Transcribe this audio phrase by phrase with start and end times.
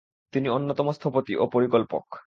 [0.33, 2.05] তিনি অন্যতম স্থপতি ও পরিকল্পক।